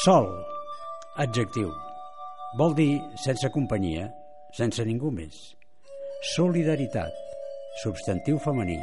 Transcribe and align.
Sol, 0.00 0.30
adjectiu. 1.20 1.68
Vol 2.56 2.72
dir 2.72 3.02
sense 3.20 3.50
companyia, 3.52 4.06
sense 4.56 4.80
ningú 4.88 5.10
més. 5.12 5.36
Solidaritat, 6.30 7.12
substantiu 7.82 8.38
femení. 8.40 8.78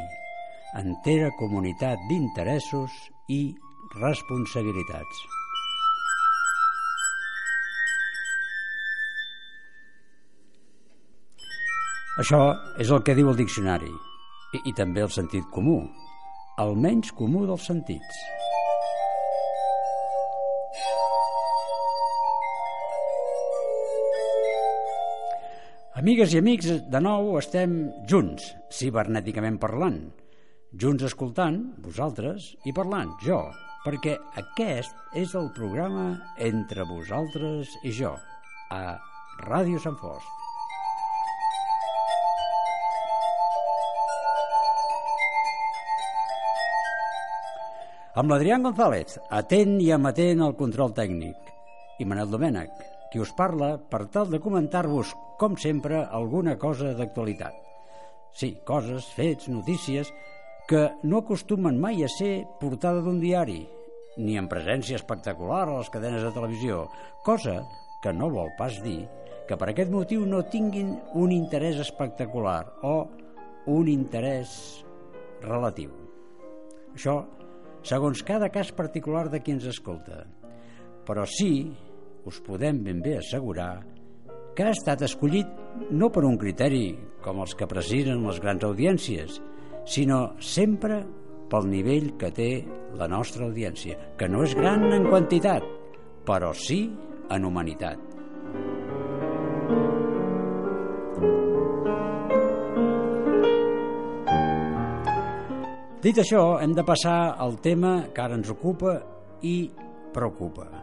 Entera 0.78 1.32
comunitat 1.40 2.06
d'interessos 2.06 2.94
i 3.34 3.40
responsabilitats. 3.98 5.26
Això 12.22 12.44
és 12.78 12.94
el 12.94 13.02
que 13.02 13.18
diu 13.18 13.34
el 13.34 13.42
diccionari 13.42 13.90
i, 13.90 14.62
i 14.70 14.72
també 14.78 15.02
el 15.02 15.10
sentit 15.10 15.50
comú, 15.50 15.80
el 16.62 16.78
menys 16.78 17.10
comú 17.10 17.48
dels 17.50 17.66
sentits. 17.66 18.26
Amigues 25.98 26.30
i 26.30 26.38
amics, 26.38 26.68
de 26.92 26.98
nou 27.02 27.32
estem 27.40 27.72
junts, 28.06 28.44
cibernèticament 28.70 29.56
parlant. 29.58 29.96
Junts 30.78 31.02
escoltant, 31.08 31.56
vosaltres, 31.82 32.52
i 32.70 32.72
parlant, 32.76 33.08
jo, 33.24 33.38
perquè 33.82 34.12
aquest 34.38 34.94
és 35.18 35.32
el 35.34 35.48
programa 35.56 36.04
entre 36.48 36.84
vosaltres 36.86 37.72
i 37.82 37.90
jo, 37.96 38.12
a 38.70 38.78
Ràdio 39.48 39.80
Sant 39.82 39.96
Fost. 39.98 40.28
Amb 48.14 48.30
l'Adrián 48.30 48.62
González, 48.68 49.18
atent 49.40 49.80
i 49.82 49.90
amatent 49.98 50.46
al 50.46 50.54
control 50.62 50.94
tècnic, 50.94 51.50
i 51.98 52.06
Manel 52.06 52.30
Domènech, 52.30 52.86
qui 53.12 53.20
us 53.22 53.32
parla 53.36 53.76
per 53.78 54.06
tal 54.12 54.28
de 54.32 54.40
comentar-vos, 54.42 55.14
com 55.38 55.56
sempre, 55.56 56.02
alguna 56.04 56.56
cosa 56.58 56.92
d'actualitat. 56.98 57.54
Sí, 58.34 58.58
coses, 58.66 59.08
fets, 59.16 59.48
notícies, 59.48 60.12
que 60.68 60.84
no 61.02 61.22
acostumen 61.22 61.78
mai 61.80 62.04
a 62.04 62.10
ser 62.12 62.44
portada 62.60 63.00
d'un 63.00 63.20
diari, 63.22 63.62
ni 64.18 64.36
en 64.36 64.48
presència 64.50 64.98
espectacular 64.98 65.64
a 65.64 65.78
les 65.78 65.88
cadenes 65.94 66.26
de 66.26 66.34
televisió, 66.34 66.82
cosa 67.24 67.62
que 68.02 68.12
no 68.12 68.28
vol 68.30 68.52
pas 68.58 68.76
dir 68.84 69.06
que 69.48 69.56
per 69.56 69.70
aquest 69.72 69.90
motiu 69.90 70.26
no 70.28 70.44
tinguin 70.52 70.92
un 71.16 71.32
interès 71.32 71.80
espectacular 71.80 72.60
o 72.84 72.94
un 73.72 73.88
interès 73.88 74.84
relatiu. 75.40 75.94
Això 76.92 77.22
segons 77.88 78.20
cada 78.26 78.50
cas 78.52 78.74
particular 78.76 79.28
de 79.32 79.40
qui 79.40 79.54
ens 79.56 79.64
escolta. 79.70 80.26
Però 81.08 81.24
sí 81.24 81.70
us 82.28 82.40
podem 82.44 82.82
ben 82.84 83.00
bé 83.02 83.16
assegurar 83.18 83.80
que 84.54 84.66
ha 84.66 84.74
estat 84.74 85.04
escollit 85.06 85.48
no 85.94 86.10
per 86.12 86.24
un 86.26 86.36
criteri 86.38 86.90
com 87.22 87.40
els 87.44 87.54
que 87.54 87.68
presiren 87.70 88.24
les 88.26 88.40
grans 88.42 88.64
audiències, 88.66 89.38
sinó 89.88 90.34
sempre 90.42 91.02
pel 91.48 91.68
nivell 91.70 92.10
que 92.20 92.30
té 92.34 92.50
la 92.98 93.08
nostra 93.08 93.46
audiència, 93.46 93.96
que 94.18 94.28
no 94.28 94.42
és 94.44 94.56
gran 94.58 94.84
en 94.92 95.06
quantitat, 95.08 95.64
però 96.26 96.52
sí 96.52 96.82
en 97.32 97.46
humanitat. 97.48 98.02
Dit 106.02 106.20
això, 106.22 106.42
hem 106.62 106.76
de 106.76 106.84
passar 106.86 107.18
al 107.42 107.58
tema 107.62 107.94
que 108.14 108.22
ara 108.22 108.38
ens 108.38 108.52
ocupa 108.54 108.98
i 109.42 109.56
preocupa 110.14 110.77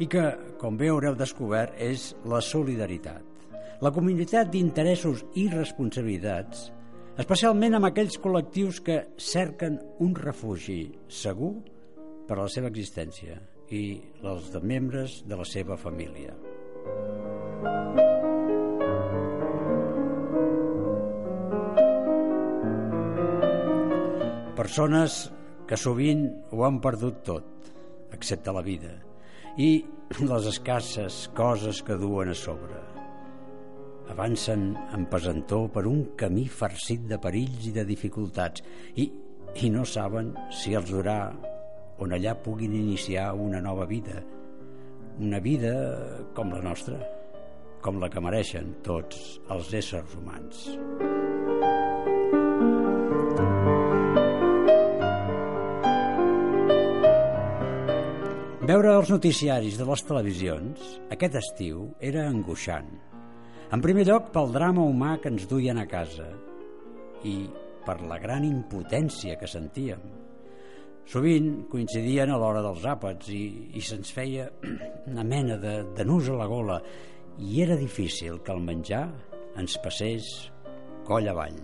i 0.00 0.08
que, 0.08 0.22
com 0.60 0.78
bé 0.80 0.88
haureu 0.88 1.14
descobert, 1.16 1.76
és 1.76 2.14
la 2.28 2.40
solidaritat. 2.40 3.26
La 3.84 3.92
comunitat 3.92 4.48
d'interessos 4.52 5.22
i 5.40 5.46
responsabilitats, 5.52 6.70
especialment 7.20 7.76
amb 7.76 7.88
aquells 7.90 8.16
col·lectius 8.20 8.80
que 8.84 8.96
cerquen 9.20 9.76
un 10.00 10.14
refugi 10.16 10.82
segur 11.08 11.52
per 12.28 12.38
a 12.38 12.44
la 12.46 12.52
seva 12.52 12.70
existència 12.72 13.36
i 13.70 14.00
els 14.24 14.48
de 14.54 14.62
membres 14.64 15.20
de 15.28 15.36
la 15.36 15.44
seva 15.48 15.76
família. 15.80 16.32
Persones 24.56 25.20
que 25.68 25.76
sovint 25.80 26.26
ho 26.52 26.64
han 26.66 26.80
perdut 26.84 27.22
tot, 27.24 27.70
excepte 28.12 28.52
la 28.52 28.64
vida, 28.64 28.92
i 29.60 29.84
les 30.30 30.46
escasses 30.50 31.26
coses 31.36 31.82
que 31.84 31.98
duen 32.00 32.32
a 32.32 32.36
sobre. 32.36 32.80
Avancen 34.10 34.72
en 34.96 35.04
pesantor 35.10 35.68
per 35.74 35.84
un 35.86 36.02
camí 36.18 36.46
farcit 36.50 37.04
de 37.10 37.20
perills 37.22 37.68
i 37.68 37.74
de 37.76 37.84
dificultats 37.86 38.64
i, 38.98 39.06
i 39.62 39.70
no 39.70 39.84
saben 39.86 40.32
si 40.62 40.74
els 40.78 40.90
durà 40.90 41.20
on 42.00 42.16
allà 42.16 42.34
puguin 42.42 42.74
iniciar 42.74 43.30
una 43.36 43.60
nova 43.60 43.86
vida, 43.86 44.18
una 45.20 45.40
vida 45.44 45.74
com 46.34 46.50
la 46.56 46.64
nostra, 46.64 46.98
com 47.84 48.00
la 48.00 48.10
que 48.10 48.24
mereixen 48.24 48.78
tots 48.86 49.40
els 49.52 49.74
éssers 49.84 50.16
humans. 50.16 50.70
Veure 58.70 58.90
els 58.94 59.08
noticiaris 59.10 59.78
de 59.80 59.84
les 59.88 60.02
televisions 60.06 60.82
aquest 61.14 61.34
estiu 61.40 61.80
era 62.08 62.26
angoixant. 62.30 62.90
En 63.74 63.82
primer 63.82 64.04
lloc, 64.06 64.28
pel 64.30 64.52
drama 64.54 64.84
humà 64.86 65.16
que 65.18 65.32
ens 65.32 65.48
duien 65.50 65.80
a 65.80 65.86
casa 65.90 66.28
i 67.26 67.34
per 67.86 67.96
la 68.12 68.20
gran 68.22 68.46
impotència 68.46 69.34
que 69.40 69.50
sentíem. 69.50 70.04
Sovint 71.10 71.50
coincidien 71.72 72.30
a 72.30 72.38
l'hora 72.38 72.62
dels 72.68 72.86
àpats 72.94 73.34
i, 73.34 73.42
i 73.74 73.82
se'ns 73.82 74.14
feia 74.14 74.46
una 75.10 75.26
mena 75.26 75.58
de, 75.58 75.76
de 75.96 76.06
nus 76.06 76.30
a 76.30 76.38
la 76.38 76.46
gola 76.54 76.78
i 77.42 77.64
era 77.66 77.80
difícil 77.80 78.38
que 78.38 78.54
el 78.54 78.62
menjar 78.70 79.06
ens 79.58 79.80
passés 79.82 80.30
coll 81.10 81.32
avall. 81.34 81.58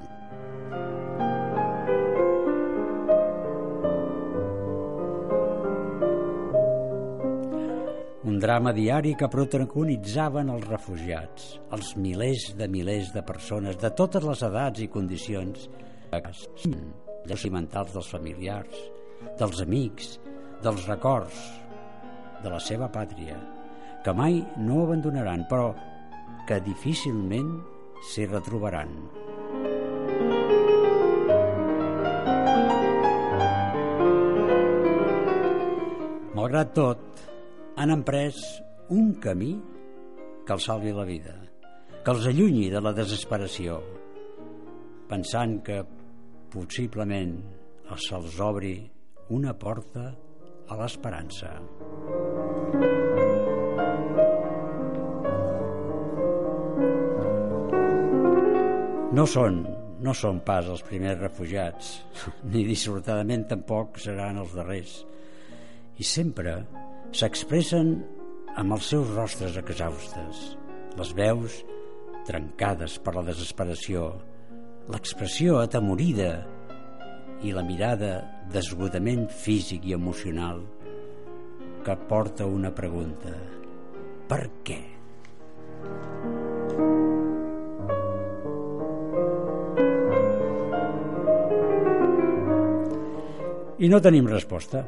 Drama 8.37 8.73
diari 8.77 9.15
que 9.17 9.29
protagonitzaven 9.33 10.51
els 10.53 10.67
refugiats, 10.69 11.55
els 11.73 11.95
milers 11.97 12.51
de 12.59 12.67
milers 12.69 13.09
de 13.15 13.23
persones 13.25 13.79
de 13.81 13.89
totes 13.97 14.25
les 14.29 14.43
edats 14.45 14.83
i 14.85 14.89
condicions, 14.93 15.69
els 16.13 17.45
mentals 17.55 17.95
dels 17.95 18.11
familiars, 18.13 18.83
dels 19.41 19.63
amics, 19.65 20.11
dels 20.61 20.85
records, 20.91 21.39
de 22.43 22.53
la 22.53 22.59
seva 22.61 22.91
pàtria, 22.93 23.39
que 24.05 24.13
mai 24.13 24.43
no 24.61 24.83
abandonaran, 24.85 25.47
però 25.49 25.71
que 26.49 26.61
difícilment 26.67 27.55
s'hi 28.11 28.27
retrobaran. 28.29 28.93
Malgrat 36.37 36.77
tot, 36.77 37.25
han 37.77 37.93
emprès 37.93 38.37
un 38.89 39.11
camí 39.21 39.53
que 40.47 40.55
els 40.55 40.65
salvi 40.65 40.95
la 40.97 41.05
vida, 41.05 41.35
que 42.03 42.13
els 42.15 42.29
allunyi 42.31 42.71
de 42.73 42.81
la 42.81 42.95
desesperació, 42.97 43.77
pensant 45.11 45.59
que 45.67 45.83
possiblement 46.55 47.35
se'ls 48.01 48.39
obri 48.41 48.79
una 49.37 49.53
porta 49.61 50.07
a 50.73 50.79
l'esperança. 50.81 51.53
No 59.17 59.29
són, 59.29 59.61
no 60.01 60.17
són 60.17 60.41
pas 60.49 60.73
els 60.73 60.83
primers 60.89 61.21
refugiats, 61.21 61.93
ni 62.53 62.65
dissortadament 62.65 63.47
tampoc 63.53 64.01
seran 64.01 64.41
els 64.41 64.57
darrers. 64.57 64.99
I 66.01 66.05
sempre 66.05 66.59
s'expressen 67.15 67.93
amb 68.57 68.77
els 68.77 68.91
seus 68.91 69.11
rostres 69.15 69.57
exhaustes, 69.61 70.57
les 70.97 71.13
veus 71.17 71.61
trencades 72.27 72.97
per 73.05 73.15
la 73.19 73.25
desesperació, 73.27 74.09
l'expressió 74.91 75.61
atemorida 75.61 76.33
i 77.45 77.53
la 77.55 77.65
mirada 77.67 78.19
d'esgotament 78.53 79.27
físic 79.31 79.87
i 79.87 79.95
emocional 79.95 80.63
que 81.87 81.95
porta 82.11 82.47
una 82.51 82.73
pregunta. 82.75 83.31
Per 84.27 84.43
què? 84.67 84.81
I 93.77 93.91
no 93.93 94.01
tenim 94.01 94.27
resposta. 94.27 94.83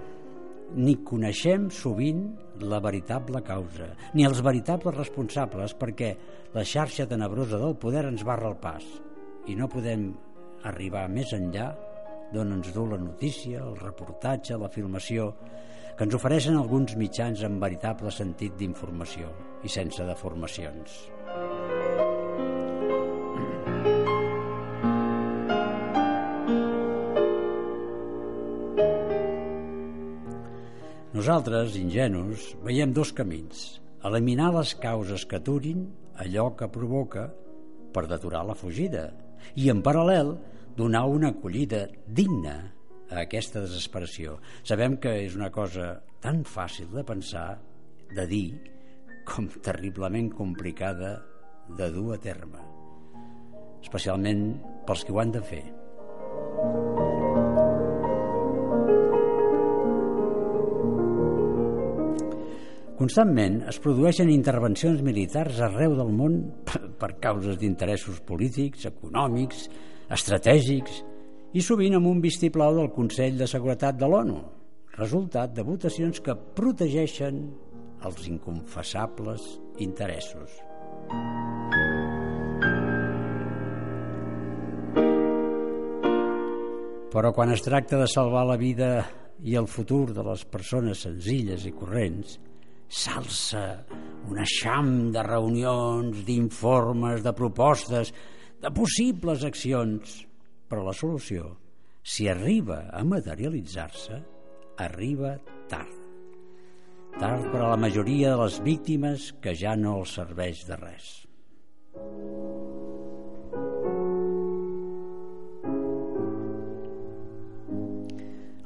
Ni 0.76 0.98
coneixem 1.06 1.68
sovint 1.72 2.24
la 2.60 2.80
veritable 2.84 3.40
causa, 3.46 3.88
ni 4.14 4.26
els 4.26 4.42
veritables 4.44 4.96
responsables, 4.96 5.74
perquè 5.78 6.14
la 6.54 6.64
xarxa 6.64 7.08
tenebrosa 7.08 7.60
del 7.60 7.76
poder 7.80 8.04
ens 8.08 8.24
barra 8.26 8.50
el 8.52 8.58
pas 8.60 8.84
i 9.48 9.56
no 9.56 9.70
podem 9.72 10.10
arribar 10.68 11.06
més 11.08 11.32
enllà 11.36 11.70
d'on 12.34 12.52
ens 12.58 12.72
du 12.74 12.84
la 12.86 12.98
notícia, 13.00 13.62
el 13.64 13.78
reportatge, 13.80 14.58
la 14.60 14.68
filmació, 14.68 15.30
que 15.96 16.06
ens 16.06 16.14
ofereixen 16.18 16.58
alguns 16.58 16.94
mitjans 17.00 17.42
amb 17.48 17.64
veritable 17.64 18.12
sentit 18.14 18.54
d'informació 18.60 19.32
i 19.64 19.72
sense 19.72 20.04
deformacions. 20.06 21.77
Nosaltres, 31.28 31.74
ingenus, 31.76 32.54
veiem 32.64 32.88
dos 32.96 33.10
camins. 33.12 33.82
Eliminar 34.08 34.46
les 34.54 34.70
causes 34.80 35.26
que 35.28 35.36
aturin 35.36 35.82
allò 36.24 36.46
que 36.56 36.70
provoca 36.72 37.26
per 37.92 38.06
deturar 38.08 38.46
la 38.48 38.54
fugida 38.56 39.02
i, 39.52 39.66
en 39.68 39.82
paral·lel, 39.84 40.30
donar 40.78 41.02
una 41.12 41.34
acollida 41.34 41.82
digna 42.06 42.54
a 43.12 43.20
aquesta 43.26 43.60
desesperació. 43.60 44.38
Sabem 44.64 44.96
que 44.96 45.12
és 45.26 45.36
una 45.36 45.52
cosa 45.52 45.98
tan 46.24 46.46
fàcil 46.48 46.88
de 46.96 47.04
pensar, 47.04 47.58
de 48.08 48.24
dir, 48.24 48.46
com 49.28 49.52
terriblement 49.60 50.32
complicada 50.32 51.18
de 51.76 51.90
dur 51.92 52.14
a 52.16 52.22
terme, 52.24 52.64
especialment 53.84 54.54
pels 54.88 55.04
que 55.04 55.12
ho 55.12 55.20
han 55.20 55.36
de 55.36 55.44
fer. 55.44 55.66
Constantment 62.98 63.60
es 63.70 63.76
produeixen 63.78 64.26
intervencions 64.32 65.04
militars 65.06 65.60
arreu 65.62 65.92
del 65.94 66.08
món 66.10 66.38
per 66.98 67.12
causes 67.22 67.54
d'interessos 67.60 68.16
polítics, 68.26 68.88
econòmics, 68.90 69.68
estratègics 70.16 70.96
i 71.54 71.62
sovint 71.62 71.94
amb 71.94 72.10
un 72.10 72.18
vistiplau 72.24 72.74
del 72.74 72.90
Consell 72.96 73.38
de 73.38 73.46
Seguretat 73.46 74.00
de 74.00 74.08
l'ONU, 74.10 74.40
resultat 74.96 75.54
de 75.54 75.62
votacions 75.68 76.18
que 76.18 76.34
protegeixen 76.58 77.38
els 78.02 78.26
inconfessables 78.32 79.46
interessos. 79.86 80.58
Però 87.14 87.30
quan 87.30 87.54
es 87.54 87.62
tracta 87.62 88.02
de 88.02 88.10
salvar 88.10 88.42
la 88.50 88.58
vida 88.58 88.90
i 89.46 89.54
el 89.54 89.70
futur 89.70 90.08
de 90.10 90.26
les 90.26 90.42
persones 90.50 91.06
senzilles 91.06 91.62
i 91.62 91.76
corrents, 91.78 92.40
s'alça 92.88 93.84
un 94.28 94.40
eixam 94.40 94.88
de 95.12 95.22
reunions, 95.24 96.24
d'informes, 96.24 97.22
de 97.24 97.32
propostes, 97.36 98.12
de 98.60 98.70
possibles 98.74 99.44
accions, 99.44 100.22
però 100.68 100.84
la 100.86 100.96
solució, 100.96 101.52
si 102.02 102.28
arriba 102.28 102.86
a 102.92 103.04
materialitzar-se, 103.04 104.18
arriba 104.84 105.36
tard. 105.68 105.94
Tard 107.18 107.48
per 107.52 107.60
a 107.60 107.70
la 107.72 107.80
majoria 107.80 108.34
de 108.34 108.42
les 108.44 108.58
víctimes 108.64 109.32
que 109.42 109.54
ja 109.56 109.74
no 109.76 109.98
els 110.00 110.12
serveix 110.20 110.64
de 110.68 110.76
res. 110.78 111.08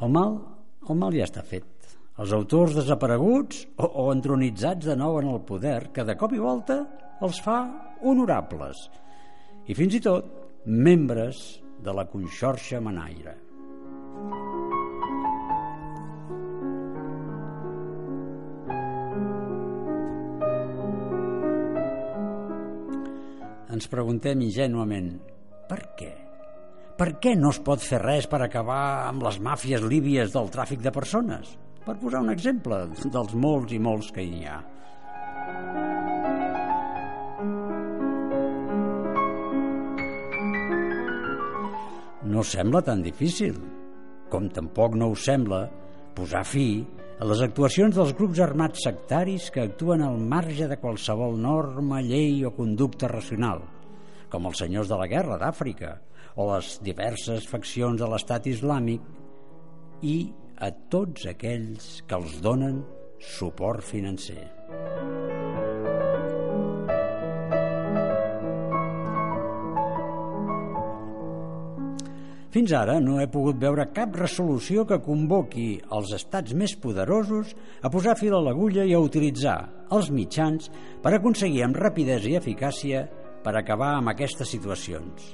El 0.03 0.11
mal, 0.11 0.41
el 0.91 0.99
mal 0.99 1.15
ja 1.15 1.29
està 1.29 1.47
fet 1.47 1.72
els 2.23 2.33
autors 2.37 2.77
desapareguts 2.77 3.65
o, 3.83 3.87
o 4.05 4.11
entronitzats 4.15 4.87
de 4.87 4.95
nou 4.99 5.19
en 5.19 5.33
el 5.33 5.41
poder, 5.47 5.91
que 5.95 6.05
de 6.07 6.15
cop 6.19 6.35
i 6.37 6.43
volta 6.43 6.79
els 7.23 7.41
fa 7.43 7.59
honorables 8.07 8.85
i 9.67 9.75
fins 9.79 9.97
i 9.99 10.03
tot 10.03 10.29
membres 10.67 11.43
de 11.83 11.95
la 11.95 12.07
conxorxa 12.11 12.79
manaire. 12.83 13.35
Ens 23.73 23.89
preguntem 23.91 24.45
ingenuament 24.45 25.15
per 25.67 25.81
què? 25.99 26.13
Per 26.99 27.09
què 27.19 27.33
no 27.35 27.51
es 27.51 27.59
pot 27.67 27.83
fer 27.83 27.99
res 28.03 28.29
per 28.31 28.45
acabar 28.45 29.09
amb 29.09 29.25
les 29.27 29.41
màfies 29.43 29.83
líbies 29.83 30.37
del 30.37 30.53
tràfic 30.55 30.85
de 30.85 30.93
persones? 30.95 31.57
Per 31.87 31.97
posar 31.99 32.23
un 32.23 32.31
exemple 32.33 32.85
dels 33.03 33.35
molts 33.35 33.75
i 33.75 33.81
molts 33.83 34.11
que 34.15 34.23
hi 34.23 34.45
ha. 34.47 34.61
No 42.33 42.45
sembla 42.47 42.81
tan 42.87 43.03
difícil, 43.05 43.59
com 44.31 44.47
tampoc 44.55 44.95
no 44.97 45.11
us 45.13 45.27
sembla 45.27 45.67
posar 46.17 46.45
fi 46.47 46.67
a 47.21 47.27
les 47.29 47.43
actuacions 47.45 47.97
dels 47.99 48.15
grups 48.19 48.41
armats 48.43 48.85
sectaris 48.87 49.51
que 49.53 49.65
actuen 49.67 50.05
al 50.07 50.17
marge 50.19 50.69
de 50.71 50.79
qualsevol 50.81 51.37
norma, 51.39 52.01
llei 52.01 52.45
o 52.47 52.55
conducta 52.57 53.11
racional, 53.11 53.61
com 54.31 54.49
els 54.49 54.63
senyors 54.65 54.89
de 54.91 54.99
la 54.99 55.11
guerra 55.11 55.39
d'Àfrica 55.43 55.97
o 56.41 56.49
les 56.55 56.79
diverses 56.83 57.47
faccions 57.51 58.01
de 58.01 58.09
l'estat 58.09 58.49
islàmic 58.49 59.05
i 60.03 60.17
a 60.63 60.71
tots 60.95 61.27
aquells 61.27 62.03
que 62.07 62.19
els 62.19 62.39
donen 62.43 62.83
suport 63.19 63.83
financer. 63.83 64.45
Fins 72.53 72.73
ara 72.77 72.99
no 73.01 73.17
he 73.17 73.27
pogut 73.33 73.57
veure 73.57 73.87
cap 73.97 74.13
resolució 74.21 74.85
que 74.85 75.01
convoqui 75.01 75.67
els 75.97 76.11
estats 76.13 76.53
més 76.53 76.75
poderosos 76.77 77.55
a 77.81 77.91
posar 77.91 78.13
fil 78.21 78.37
a 78.37 78.43
l'agulla 78.45 78.85
i 78.85 78.93
a 78.93 79.01
utilitzar 79.01 79.57
els 79.97 80.11
mitjans 80.13 80.69
per 81.03 81.15
aconseguir 81.17 81.65
amb 81.65 81.81
rapidesa 81.81 82.29
i 82.29 82.37
eficàcia 82.37 83.07
per 83.43 83.57
acabar 83.57 83.95
amb 83.97 84.13
aquestes 84.13 84.53
situacions. 84.53 85.33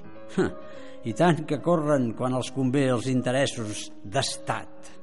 I 1.09 1.14
tant 1.19 1.43
que 1.49 1.59
corren 1.64 2.12
quan 2.14 2.38
els 2.38 2.52
convé 2.55 2.87
els 2.93 3.11
interessos 3.11 3.88
d'estat. 4.05 4.98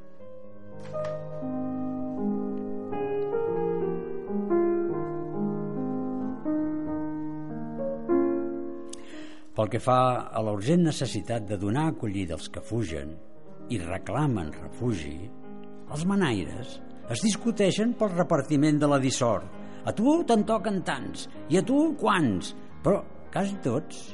Pel 9.56 9.70
que 9.72 9.80
fa 9.80 10.00
a 10.36 10.42
la 10.44 10.52
urgent 10.58 10.84
necessitat 10.84 11.46
de 11.48 11.56
donar 11.60 11.88
acollida 11.94 12.36
als 12.36 12.50
que 12.52 12.64
fugen 12.64 13.14
i 13.72 13.80
reclamen 13.80 14.52
refugi, 14.52 15.16
els 15.96 16.04
manaires 16.10 16.76
es 17.14 17.24
discuteixen 17.24 17.94
pel 17.96 18.12
repartiment 18.18 18.82
de 18.82 18.90
la 18.92 19.00
dissort. 19.00 19.48
A 19.86 19.94
tu 19.96 20.18
te'n 20.28 20.44
toquen 20.50 20.82
tants, 20.84 21.28
i 21.54 21.60
a 21.60 21.64
tu 21.64 21.94
quants, 22.02 22.52
però 22.84 23.00
quasi 23.32 23.56
tots 23.64 24.06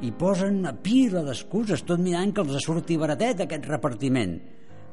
hi 0.00 0.12
posen 0.16 0.60
a 0.68 0.72
pila 0.72 1.24
d'excuses 1.26 1.82
tot 1.88 2.00
mirant 2.00 2.32
que 2.32 2.44
els 2.46 2.64
surti 2.64 2.96
baratet 3.00 3.42
aquest 3.44 3.68
repartiment. 3.68 4.38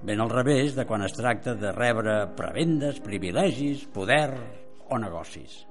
Ben 0.03 0.19
al 0.19 0.31
revés 0.31 0.75
de 0.75 0.83
quan 0.89 1.05
es 1.05 1.15
tracta 1.15 1.55
de 1.55 1.71
rebre 1.71 2.25
prebendes, 2.35 2.99
privilegis, 3.03 3.85
poder 3.93 4.33
o 4.89 4.99
negocis. 4.99 5.61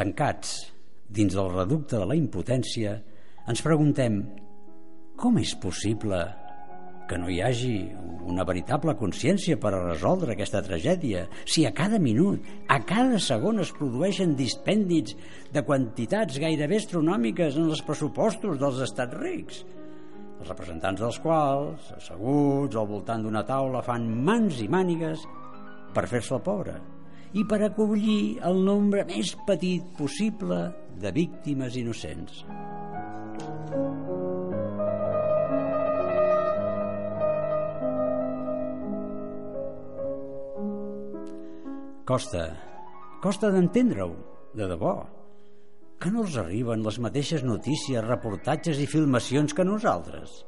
Tancats 0.00 0.52
dins 1.12 1.34
del 1.36 1.50
reducte 1.52 1.98
de 2.00 2.06
la 2.08 2.14
impotència, 2.16 2.94
ens 3.50 3.60
preguntem 3.60 4.22
com 5.20 5.34
és 5.36 5.50
possible 5.60 6.20
que 7.10 7.18
no 7.20 7.26
hi 7.28 7.40
hagi 7.44 7.74
una 8.30 8.46
veritable 8.48 8.94
consciència 8.96 9.58
per 9.60 9.74
a 9.74 9.80
resoldre 9.82 10.32
aquesta 10.32 10.62
tragèdia 10.64 11.26
si 11.44 11.66
a 11.68 11.72
cada 11.76 11.98
minut, 12.00 12.46
a 12.72 12.78
cada 12.88 13.18
segon 13.20 13.60
es 13.60 13.72
produeixen 13.76 14.32
dispèndits 14.38 15.18
de 15.52 15.64
quantitats 15.66 16.38
gairebé 16.40 16.78
astronòmiques 16.80 17.58
en 17.60 17.68
els 17.74 17.82
pressupostos 17.84 18.56
dels 18.62 18.80
estats 18.86 19.18
rics? 19.20 19.58
Els 20.40 20.48
representants 20.48 21.02
dels 21.04 21.18
quals, 21.20 21.90
asseguts 21.98 22.78
al 22.80 22.88
voltant 22.88 23.26
d'una 23.26 23.44
taula, 23.44 23.84
fan 23.84 24.08
mans 24.30 24.62
i 24.64 24.70
mànigues 24.72 25.26
per 25.92 26.06
fer-se 26.08 26.38
el 26.38 26.42
pobre 26.46 26.78
i 27.32 27.44
per 27.46 27.60
acollir 27.62 28.40
el 28.46 28.64
nombre 28.66 29.04
més 29.06 29.36
petit 29.46 29.86
possible 29.98 30.58
de 31.00 31.12
víctimes 31.14 31.76
innocents. 31.78 32.42
Costa, 42.10 42.48
costa 43.22 43.52
d'entendre-ho, 43.54 44.10
de 44.58 44.66
debò, 44.66 44.96
que 46.02 46.10
no 46.10 46.24
els 46.24 46.34
arriben 46.40 46.82
les 46.82 46.98
mateixes 46.98 47.44
notícies, 47.46 48.02
reportatges 48.02 48.80
i 48.82 48.88
filmacions 48.90 49.54
que 49.54 49.66
nosaltres. 49.68 50.40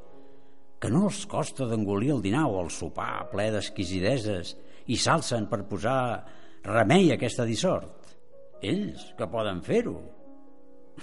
que 0.83 0.89
no 0.91 1.05
els 1.07 1.21
costa 1.31 1.63
d'engolir 1.63 2.09
el 2.11 2.17
dinar 2.19 2.41
o 2.51 2.57
el 2.59 2.67
sopar 2.75 3.29
ple 3.31 3.45
d'exquisideses 3.53 4.49
i 4.91 4.97
s'alcen 4.99 5.45
per 5.47 5.61
posar 5.69 6.25
remei 6.63 7.11
a 7.11 7.17
aquesta 7.19 7.45
dissort? 7.47 8.15
Ells, 8.63 9.11
que 9.17 9.27
poden 9.27 9.61
fer-ho? 9.65 9.97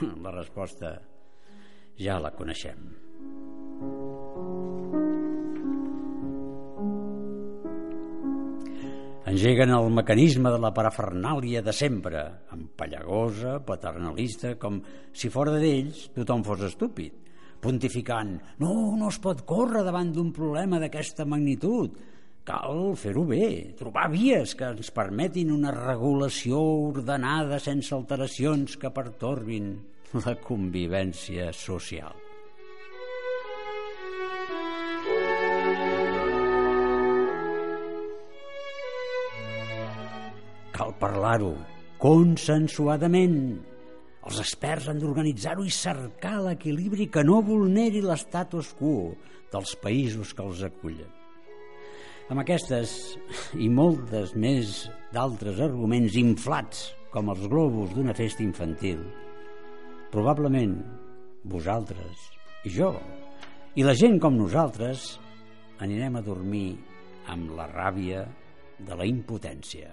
La 0.25 0.33
resposta 0.33 0.95
ja 2.01 2.17
la 2.23 2.33
coneixem. 2.33 2.87
Engeguen 9.31 9.71
el 9.71 9.91
mecanisme 9.95 10.51
de 10.51 10.59
la 10.59 10.73
parafernàlia 10.75 11.61
de 11.63 11.75
sempre, 11.77 12.23
empallagosa, 12.57 13.59
paternalista, 13.63 14.57
com 14.59 14.81
si 15.13 15.31
fora 15.31 15.53
d'ells 15.61 16.09
tothom 16.17 16.43
fos 16.43 16.65
estúpid, 16.67 17.13
pontificant 17.63 18.33
no, 18.59 18.73
no 18.97 19.11
es 19.13 19.21
pot 19.23 19.45
córrer 19.47 19.85
davant 19.87 20.11
d'un 20.17 20.33
problema 20.35 20.81
d'aquesta 20.83 21.29
magnitud, 21.29 21.95
cal 22.51 22.97
fer-ho 22.99 23.23
bé, 23.29 23.47
trobar 23.79 24.09
vies 24.11 24.57
que 24.59 24.67
ens 24.73 24.91
permetin 24.95 25.53
una 25.55 25.71
regulació 25.75 26.59
ordenada 26.89 27.61
sense 27.63 27.95
alteracions 27.95 28.75
que 28.81 28.91
pertorbin 28.91 29.77
la 30.25 30.35
convivència 30.43 31.53
social. 31.55 32.17
Cal 40.75 40.97
parlar-ho 40.99 41.53
consensuadament. 42.03 43.39
Els 44.27 44.43
experts 44.43 44.91
han 44.91 44.99
d'organitzar-ho 44.99 45.63
i 45.65 45.71
cercar 45.71 46.41
l'equilibri 46.49 47.07
que 47.15 47.25
no 47.25 47.39
vulneri 47.47 48.03
l'estatus 48.03 48.75
quo 48.83 49.15
dels 49.55 49.79
països 49.87 50.35
que 50.35 50.47
els 50.51 50.67
acullen. 50.67 51.20
Amb 52.31 52.45
aquestes 52.45 52.91
i 53.59 53.67
moltes 53.67 54.37
més 54.39 54.85
d'altres 55.11 55.59
arguments 55.65 56.15
inflats 56.21 56.85
com 57.11 57.33
els 57.33 57.43
globus 57.51 57.91
d'una 57.97 58.15
festa 58.15 58.45
infantil, 58.45 59.01
probablement 60.15 60.77
vosaltres 61.51 62.29
i 62.69 62.75
jo 62.77 62.93
i 63.75 63.87
la 63.87 63.97
gent 63.99 64.21
com 64.23 64.39
nosaltres 64.39 65.17
anirem 65.83 66.21
a 66.21 66.23
dormir 66.23 66.69
amb 67.35 67.51
la 67.59 67.67
ràbia 67.71 68.23
de 68.79 69.01
la 69.03 69.11
impotència. 69.11 69.91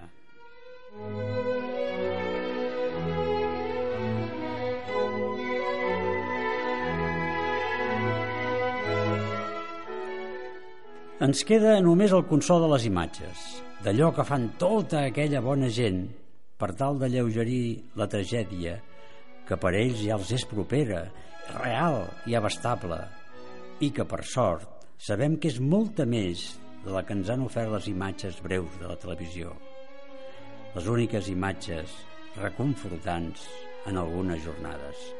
Ens 11.24 11.42
queda 11.42 11.78
només 11.82 12.12
el 12.14 12.26
consol 12.30 12.62
de 12.62 12.68
les 12.70 12.84
imatges, 12.86 13.46
d'allò 13.82 14.12
que 14.14 14.26
fan 14.26 14.52
tota 14.60 15.00
aquella 15.08 15.42
bona 15.42 15.66
gent 15.66 16.04
per 16.58 16.70
tal 16.78 17.00
de 17.00 17.08
lleugerir 17.10 17.64
la 17.98 18.06
tragèdia 18.10 18.76
que 19.48 19.58
per 19.58 19.72
ells 19.74 20.02
ja 20.04 20.14
els 20.18 20.30
és 20.36 20.44
propera, 20.46 21.06
real 21.56 22.04
i 22.28 22.36
abastable, 22.38 23.00
i 23.80 23.90
que, 23.94 24.04
per 24.04 24.20
sort, 24.22 24.68
sabem 24.98 25.38
que 25.40 25.50
és 25.50 25.58
molta 25.58 26.06
més 26.06 26.52
de 26.84 26.94
la 26.94 27.02
que 27.02 27.16
ens 27.18 27.32
han 27.34 27.42
ofert 27.46 27.72
les 27.74 27.90
imatges 27.90 28.38
breus 28.44 28.78
de 28.78 28.86
la 28.86 28.98
televisió 29.00 29.56
les 30.74 30.86
úniques 30.86 31.28
imatges 31.32 31.94
reconfortants 32.38 33.46
en 33.90 33.96
algunes 33.98 34.44
jornades. 34.44 35.17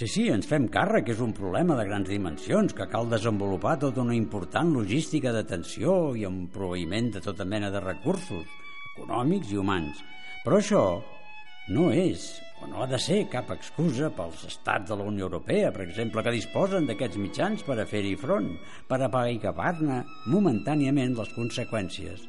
Sí, 0.00 0.06
sí, 0.08 0.22
ens 0.32 0.46
fem 0.48 0.64
càrrec, 0.72 1.10
és 1.12 1.18
un 1.20 1.34
problema 1.36 1.74
de 1.76 1.82
grans 1.84 2.06
dimensions, 2.08 2.72
que 2.72 2.86
cal 2.88 3.10
desenvolupar 3.10 3.74
tota 3.82 4.00
una 4.00 4.14
important 4.16 4.70
logística 4.72 5.28
d'atenció 5.28 6.14
i 6.16 6.22
un 6.24 6.46
proveïment 6.54 7.10
de 7.12 7.20
tota 7.20 7.44
mena 7.44 7.68
de 7.68 7.82
recursos, 7.84 8.46
econòmics 8.94 9.50
i 9.52 9.58
humans. 9.60 10.00
Però 10.46 10.56
això 10.56 10.84
no 11.76 11.90
és 11.92 12.24
o 12.64 12.70
no 12.70 12.80
ha 12.80 12.86
de 12.88 12.96
ser 12.96 13.18
cap 13.28 13.52
excusa 13.52 14.08
pels 14.16 14.46
estats 14.48 14.88
de 14.88 14.96
la 14.96 15.04
Unió 15.04 15.28
Europea, 15.28 15.68
per 15.68 15.84
exemple, 15.84 16.24
que 16.24 16.32
disposen 16.32 16.88
d'aquests 16.88 17.20
mitjans 17.20 17.68
per 17.68 17.76
a 17.76 17.88
fer-hi 17.92 18.16
front, 18.24 18.54
per 18.88 19.02
a 19.02 19.10
apagar-ne 19.12 20.00
momentàniament 20.32 21.12
les 21.20 21.34
conseqüències, 21.36 22.24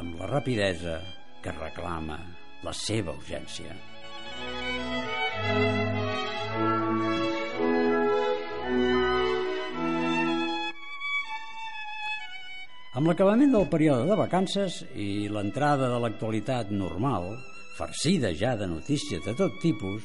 amb 0.00 0.16
la 0.16 0.32
rapidesa 0.32 0.96
que 1.44 1.52
reclama 1.60 2.22
la 2.64 2.72
seva 2.72 3.12
urgència. 3.12 3.76
Amb 12.92 13.08
l'acabament 13.08 13.54
del 13.54 13.70
període 13.72 14.04
de 14.04 14.16
vacances 14.20 14.82
i 15.00 15.24
l'entrada 15.32 15.86
de 15.88 15.98
l'actualitat 16.02 16.68
normal, 16.76 17.30
farcida 17.78 18.34
ja 18.36 18.50
de 18.60 18.66
notícies 18.68 19.22
de 19.24 19.32
tot 19.38 19.54
tipus, 19.62 20.04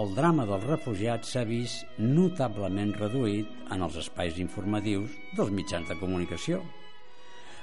el 0.00 0.14
drama 0.16 0.46
dels 0.48 0.64
refugiats 0.64 1.34
s'ha 1.34 1.42
vist 1.44 1.84
notablement 2.00 2.94
reduït 2.96 3.68
en 3.76 3.84
els 3.84 3.98
espais 4.00 4.40
informatius 4.40 5.12
dels 5.36 5.52
mitjans 5.52 5.92
de 5.92 5.98
comunicació. 6.00 6.62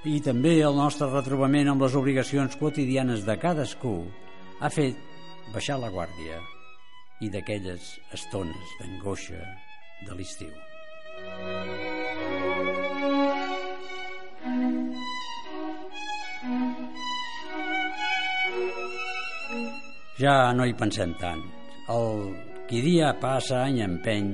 I 0.05 0.21
també 0.21 0.53
el 0.61 0.77
nostre 0.77 1.09
retrobament 1.09 1.73
amb 1.73 1.81
les 1.81 1.97
obligacions 1.97 2.53
quotidianes 2.61 3.25
de 3.25 3.39
cadascú 3.41 3.95
ha 4.61 4.69
fet 4.69 5.01
baixar 5.55 5.79
la 5.81 5.89
guàrdia 5.89 6.37
i 7.25 7.33
d'aquelles 7.33 7.95
estones 8.13 8.77
d'angoixa 8.77 9.41
de 10.05 10.21
l'estiu. 10.21 10.53
Ja 20.21 20.51
no 20.53 20.67
hi 20.67 20.73
pensem 20.77 21.15
tant. 21.17 21.39
El 21.89 22.11
qui 22.69 22.81
dia 22.85 23.07
passa 23.17 23.63
any 23.63 23.79
empeny 23.81 24.27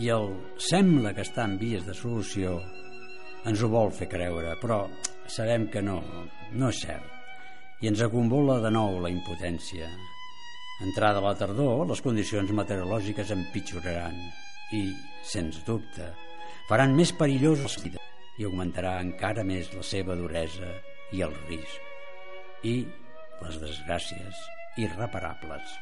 i 0.00 0.08
el 0.14 0.30
sembla 0.68 1.12
que 1.12 1.26
està 1.26 1.44
en 1.44 1.58
vies 1.60 1.84
de 1.84 1.96
solució 1.98 2.54
ens 3.50 3.60
ho 3.60 3.68
vol 3.68 3.92
fer 3.92 4.08
creure, 4.08 4.54
però 4.62 4.78
sabem 5.28 5.66
que 5.74 5.82
no, 5.84 5.98
no 6.56 6.72
és 6.72 6.80
cert. 6.86 7.12
I 7.84 7.92
ens 7.92 8.00
acumula 8.06 8.56
de 8.64 8.72
nou 8.72 9.02
la 9.04 9.12
impotència. 9.12 9.90
Entrada 10.88 11.20
la 11.20 11.36
tardor, 11.36 11.84
les 11.92 12.00
condicions 12.00 12.56
meteorològiques 12.62 13.36
empitjoraran 13.36 14.16
i, 14.80 14.84
sens 15.28 15.60
dubte, 15.68 16.08
faran 16.70 16.96
més 16.96 17.12
perillós 17.12 17.80
i 17.84 18.46
augmentarà 18.48 18.96
encara 19.04 19.44
més 19.44 19.74
la 19.76 19.84
seva 19.84 20.16
duresa 20.16 20.78
i 21.12 21.26
el 21.26 21.36
risc. 21.50 21.82
I 22.64 22.78
les 23.42 23.60
desgràcies 23.60 24.46
irreparables. 24.78 25.76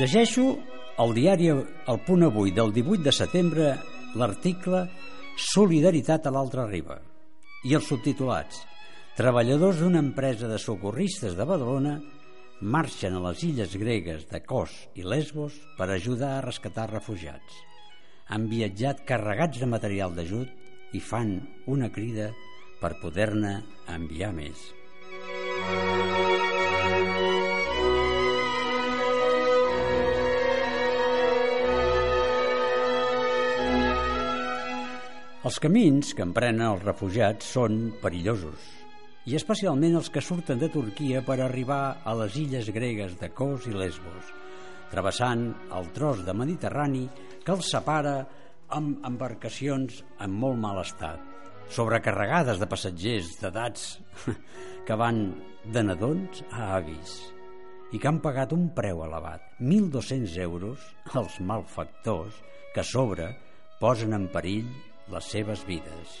Llegeixo 0.00 0.44
al 1.02 1.12
diari 1.14 1.48
El 1.52 1.98
Punt 2.06 2.26
Avui 2.26 2.52
del 2.56 2.72
18 2.74 3.04
de 3.04 3.12
setembre 3.12 3.72
l'article 4.18 4.86
Solidaritat 5.52 6.26
a 6.26 6.32
l'altra 6.34 6.64
riba 6.68 6.98
i 7.68 7.76
els 7.76 7.88
subtitulats 7.88 8.62
Treballadors 9.16 9.82
d'una 9.82 10.00
empresa 10.00 10.48
de 10.48 10.56
socorristes 10.56 11.36
de 11.36 11.44
Badalona 11.48 11.98
marxen 12.62 13.18
a 13.18 13.20
les 13.28 13.42
illes 13.44 13.76
gregues 13.76 14.24
de 14.30 14.40
Kos 14.46 14.72
i 14.96 15.04
Lesbos 15.04 15.58
per 15.76 15.90
ajudar 15.90 16.38
a 16.38 16.46
rescatar 16.46 16.88
refugiats 16.90 17.60
han 18.28 18.48
viatjat 18.50 19.02
carregats 19.08 19.60
de 19.62 19.68
material 19.70 20.14
d'ajut 20.16 20.94
i 20.96 21.00
fan 21.00 21.34
una 21.66 21.90
crida 21.94 22.30
per 22.80 22.96
poder-ne 23.00 23.56
enviar 23.94 24.32
més. 24.36 24.70
Els 35.42 35.58
camins 35.58 36.12
que 36.14 36.22
emprenen 36.22 36.68
els 36.68 36.84
refugiats 36.86 37.48
són 37.56 37.80
perillosos, 38.02 38.68
i 39.26 39.34
especialment 39.38 39.96
els 39.98 40.10
que 40.14 40.22
surten 40.22 40.60
de 40.60 40.68
Turquia 40.70 41.22
per 41.26 41.40
arribar 41.42 41.98
a 42.06 42.14
les 42.20 42.36
illes 42.38 42.70
gregues 42.74 43.16
de 43.18 43.30
Kos 43.34 43.66
i 43.66 43.74
Lesbos, 43.74 44.30
travessant 44.92 45.48
el 45.72 45.90
tros 45.96 46.22
de 46.26 46.34
Mediterrani 46.36 47.06
que 47.42 47.54
els 47.56 47.70
separa 47.72 48.16
amb 48.72 49.04
embarcacions 49.08 50.02
en 50.24 50.32
molt 50.44 50.60
mal 50.60 50.80
estat, 50.82 51.20
sobrecarregades 51.72 52.60
de 52.60 52.68
passatgers 52.68 53.34
d'edats 53.40 53.86
que 54.86 54.98
van 54.98 55.24
de 55.64 55.84
nadons 55.86 56.42
a 56.50 56.74
avis 56.78 57.18
i 57.92 58.00
que 58.00 58.08
han 58.08 58.22
pagat 58.24 58.54
un 58.56 58.70
preu 58.76 59.02
elevat, 59.04 59.44
1.200 59.60 60.38
euros, 60.46 60.80
als 61.12 61.38
malfactors 61.44 62.40
que 62.72 62.80
a 62.80 62.88
sobre 62.88 63.28
posen 63.82 64.16
en 64.16 64.30
perill 64.32 64.72
les 65.12 65.32
seves 65.36 65.66
vides. 65.68 66.16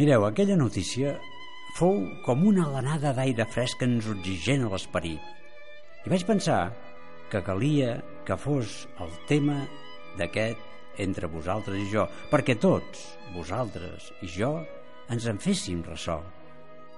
Mireu, 0.00 0.22
aquella 0.24 0.54
notícia 0.56 1.10
fou 1.76 1.98
com 2.24 2.46
una 2.48 2.62
alenada 2.64 3.10
d'aire 3.18 3.44
fresc 3.52 3.82
que 3.82 3.88
ens 3.90 4.06
oxigena 4.08 4.70
l'esperit. 4.72 5.20
I 6.06 6.12
vaig 6.12 6.22
pensar 6.24 6.60
que 7.28 7.42
calia 7.44 7.98
que 8.24 8.38
fos 8.40 8.78
el 9.04 9.12
tema 9.28 9.58
d'aquest 10.16 10.96
entre 11.04 11.28
vosaltres 11.28 11.82
i 11.82 11.90
jo, 11.92 12.06
perquè 12.32 12.56
tots, 12.62 13.04
vosaltres 13.36 14.08
i 14.24 14.30
jo, 14.38 14.54
ens 15.12 15.28
en 15.28 15.42
féssim 15.44 15.84
ressò. 15.84 16.16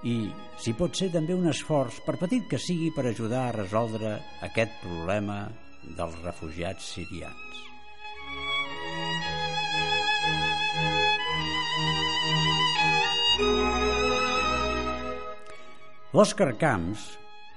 I, 0.07 0.15
si 0.63 0.71
pot 0.71 0.95
ser, 0.95 1.11
també 1.11 1.35
un 1.35 1.51
esforç, 1.51 1.99
per 2.07 2.15
petit 2.23 2.47
que 2.47 2.61
sigui, 2.69 2.93
per 2.95 3.09
ajudar 3.11 3.49
a 3.49 3.57
resoldre 3.59 4.15
aquest 4.47 4.79
problema 4.87 5.41
dels 5.99 6.23
refugiats 6.23 6.95
sirians. 6.95 7.72
L'Òscar 16.13 16.51
Camps, 16.61 17.01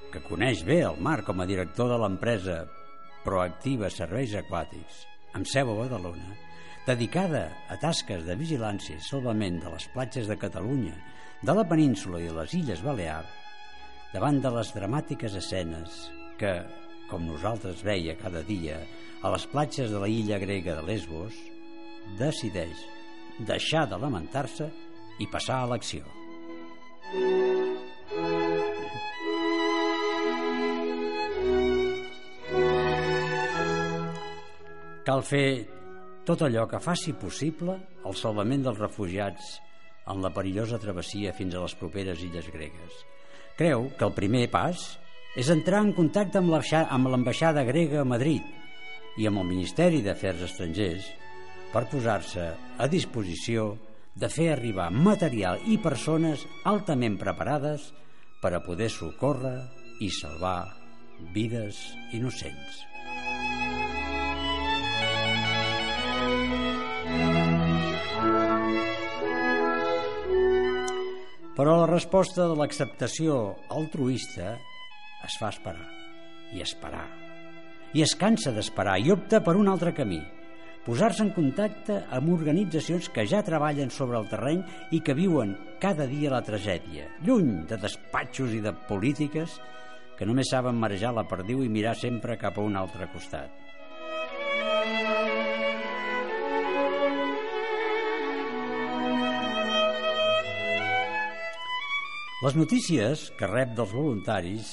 que 0.08 0.22
coneix 0.24 0.62
bé 0.64 0.78
el 0.88 0.96
mar 1.04 1.18
com 1.26 1.42
a 1.42 1.46
director 1.48 1.90
de 1.90 1.98
l'empresa 2.00 2.54
Proactiva 3.26 3.90
Serveis 3.92 4.32
Aquàtics, 4.40 5.02
amb 5.36 5.44
seu 5.50 5.68
a 5.74 5.74
Badalona, 5.76 6.32
dedicada 6.86 7.42
a 7.68 7.76
tasques 7.82 8.24
de 8.24 8.38
vigilància 8.40 8.96
i 8.96 9.04
salvament 9.04 9.60
de 9.60 9.74
les 9.74 9.84
platges 9.92 10.30
de 10.30 10.38
Catalunya, 10.40 10.94
de 11.44 11.58
la 11.58 11.66
península 11.68 12.22
i 12.24 12.32
les 12.32 12.56
Illes 12.56 12.80
Balears, 12.80 13.28
davant 14.14 14.40
de 14.40 14.54
les 14.56 14.72
dramàtiques 14.72 15.36
escenes 15.36 16.08
que, 16.40 16.54
com 17.10 17.28
nosaltres 17.28 17.84
veia 17.84 18.16
cada 18.16 18.40
dia, 18.48 18.80
a 19.20 19.36
les 19.36 19.44
platges 19.52 19.92
de 19.92 20.00
la 20.00 20.08
illa 20.08 20.40
grega 20.40 20.80
de 20.80 20.88
Lesbos, 20.88 21.36
decideix 22.16 22.80
deixar 23.44 23.84
de 23.92 24.00
lamentar-se 24.00 24.72
i 25.18 25.28
passar 25.30 25.62
a 25.62 25.70
l'acció. 25.70 26.04
Cal 35.06 35.22
fer 35.22 35.48
tot 36.26 36.42
allò 36.42 36.64
que 36.66 36.82
faci 36.82 37.12
possible 37.14 37.76
el 38.04 38.16
salvament 38.18 38.64
dels 38.66 38.80
refugiats 38.82 39.52
en 40.10 40.22
la 40.22 40.32
perillosa 40.34 40.80
travessia 40.82 41.34
fins 41.34 41.54
a 41.54 41.62
les 41.62 41.74
properes 41.78 42.22
illes 42.26 42.48
gregues. 42.50 43.02
Creu 43.56 43.86
que 43.96 44.06
el 44.06 44.14
primer 44.16 44.48
pas 44.50 44.82
és 45.38 45.50
entrar 45.52 45.84
en 45.84 45.92
contacte 45.94 46.40
amb 46.40 47.10
l'ambaixada 47.12 47.64
grega 47.68 48.02
a 48.02 48.08
Madrid 48.08 48.42
i 49.16 49.28
amb 49.28 49.40
el 49.42 49.48
Ministeri 49.48 50.02
d'Afers 50.04 50.42
Estrangers 50.48 51.06
per 51.72 51.86
posar-se 51.92 52.50
a 52.78 52.86
disposició 52.90 53.74
de 54.16 54.28
fer 54.32 54.48
arribar 54.54 54.88
material 54.90 55.60
i 55.68 55.76
persones 55.76 56.46
altament 56.64 57.18
preparades 57.20 57.90
per 58.40 58.54
a 58.56 58.62
poder 58.64 58.88
socórrer 58.92 59.58
i 60.00 60.08
salvar 60.12 60.72
vides 61.34 61.78
innocents. 62.16 62.82
Però 71.56 71.78
la 71.80 71.88
resposta 71.88 72.44
de 72.48 72.56
l'acceptació 72.56 73.36
altruista 73.72 74.56
es 75.24 75.36
fa 75.40 75.52
esperar 75.52 75.88
i 76.52 76.60
esperar 76.64 77.06
i 77.96 78.02
es 78.04 78.12
cansa 78.18 78.52
d'esperar 78.52 78.98
i 79.00 79.12
opta 79.14 79.40
per 79.44 79.56
un 79.56 79.70
altre 79.72 79.94
camí 79.96 80.20
posar-se 80.86 81.24
en 81.24 81.32
contacte 81.34 81.96
amb 82.14 82.30
organitzacions 82.30 83.08
que 83.10 83.24
ja 83.26 83.42
treballen 83.42 83.90
sobre 83.90 84.20
el 84.20 84.28
terreny 84.30 84.62
i 84.94 85.00
que 85.02 85.16
viuen 85.18 85.56
cada 85.82 86.06
dia 86.06 86.30
la 86.30 86.44
tragèdia, 86.46 87.08
lluny 87.26 87.64
de 87.66 87.78
despatxos 87.82 88.54
i 88.54 88.62
de 88.62 88.70
polítiques 88.86 89.58
que 90.16 90.28
només 90.28 90.48
saben 90.54 90.78
marejar 90.78 91.10
la 91.12 91.26
perdiu 91.28 91.64
i 91.64 91.72
mirar 91.72 91.96
sempre 91.98 92.38
cap 92.38 92.56
a 92.56 92.64
un 92.64 92.78
altre 92.78 93.10
costat. 93.12 93.50
Les 102.44 102.54
notícies 102.54 103.26
que 103.34 103.48
rep 103.50 103.74
dels 103.74 103.90
voluntaris 103.96 104.70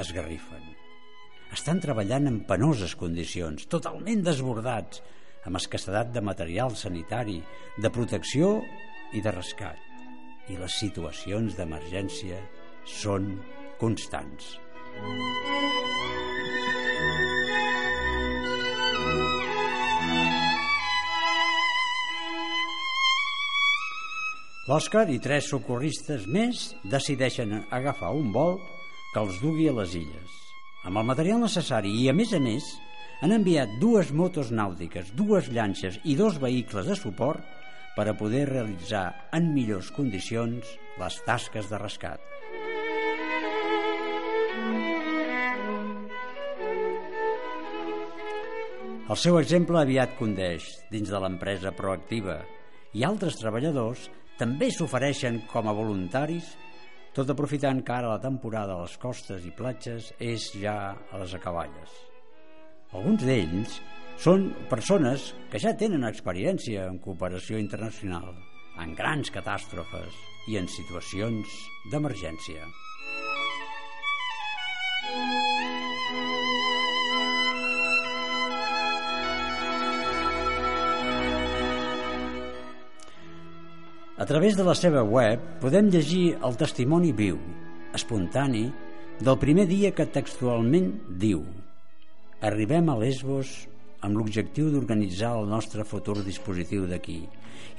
esgarrifen. 0.00 0.64
Estan 1.52 1.80
treballant 1.82 2.30
en 2.30 2.40
penoses 2.48 2.94
condicions, 2.98 3.66
totalment 3.68 4.24
desbordats, 4.24 5.02
amb 5.46 5.58
escassedat 5.60 6.12
de 6.14 6.22
material 6.22 6.74
sanitari, 6.76 7.38
de 7.78 7.90
protecció 7.94 8.60
i 9.14 9.22
de 9.22 9.32
rescat. 9.34 9.78
I 10.50 10.58
les 10.58 10.78
situacions 10.82 11.56
d'emergència 11.58 12.38
són 12.86 13.32
constants. 13.80 14.56
L'Òscar 24.66 25.04
i 25.14 25.20
tres 25.22 25.46
socorristes 25.52 26.24
més 26.26 26.72
decideixen 26.90 27.52
agafar 27.70 28.10
un 28.18 28.32
vol 28.34 28.56
que 29.12 29.22
els 29.22 29.38
dugui 29.38 29.68
a 29.70 29.74
les 29.76 29.94
illes. 29.94 30.32
Amb 30.86 30.98
el 30.98 31.06
material 31.06 31.38
necessari 31.38 31.92
i, 32.00 32.08
a 32.10 32.14
més 32.14 32.32
a 32.34 32.40
més, 32.42 32.66
han 33.20 33.32
enviat 33.32 33.78
dues 33.80 34.12
motos 34.12 34.50
nàutiques, 34.52 35.12
dues 35.16 35.48
llanxes 35.48 36.00
i 36.04 36.16
dos 36.18 36.36
vehicles 36.42 36.88
de 36.90 36.96
suport 36.98 37.44
per 37.96 38.04
a 38.10 38.16
poder 38.16 38.44
realitzar 38.50 39.28
en 39.32 39.52
millors 39.54 39.88
condicions 39.96 40.76
les 41.00 41.20
tasques 41.24 41.70
de 41.70 41.80
rescat. 41.80 42.20
El 49.06 49.18
seu 49.22 49.38
exemple 49.38 49.78
aviat 49.78 50.16
condeix 50.18 50.66
dins 50.90 51.08
de 51.08 51.18
l'empresa 51.22 51.70
proactiva 51.78 52.40
i 52.92 53.04
altres 53.06 53.38
treballadors 53.38 54.08
també 54.36 54.68
s'ofereixen 54.74 55.44
com 55.52 55.70
a 55.70 55.76
voluntaris, 55.78 56.50
tot 57.14 57.30
aprofitant 57.32 57.80
que 57.86 57.94
ara 57.94 58.10
la 58.12 58.20
temporada 58.20 58.74
a 58.74 58.82
les 58.82 58.98
costes 59.00 59.46
i 59.46 59.54
platges 59.56 60.10
és 60.18 60.50
ja 60.58 60.76
a 60.92 61.22
les 61.22 61.32
acaballes. 61.38 62.15
Alguns 62.94 63.24
d'ells 63.26 63.80
són 64.22 64.46
persones 64.70 65.32
que 65.50 65.58
ja 65.58 65.72
tenen 65.74 66.06
experiència 66.06 66.86
en 66.86 67.00
cooperació 67.02 67.58
internacional, 67.58 68.30
en 68.78 68.94
grans 68.94 69.32
catàstrofes 69.34 70.14
i 70.46 70.58
en 70.60 70.70
situacions 70.70 71.56
d'emergència. 71.90 72.62
A 84.16 84.24
través 84.24 84.56
de 84.56 84.64
la 84.64 84.78
seva 84.78 85.02
web 85.02 85.42
podem 85.60 85.90
llegir 85.90 86.38
el 86.46 86.56
testimoni 86.56 87.12
viu, 87.12 87.36
espontani, 87.98 88.68
del 89.20 89.38
primer 89.42 89.66
dia 89.68 89.92
que 89.96 90.06
textualment 90.14 90.92
diu 91.20 91.42
Arribem 92.44 92.90
a 92.92 92.96
Lesbos 93.00 93.50
amb 94.04 94.18
l'objectiu 94.18 94.68
d'organitzar 94.68 95.30
el 95.38 95.46
nostre 95.48 95.86
futur 95.88 96.18
dispositiu 96.20 96.84
d'aquí 96.90 97.22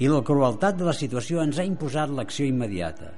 i 0.01 0.09
la 0.09 0.23
crueltat 0.25 0.79
de 0.79 0.87
la 0.87 0.95
situació 0.97 1.43
ens 1.43 1.59
ha 1.61 1.65
imposat 1.67 2.09
l'acció 2.09 2.47
immediata. 2.49 3.11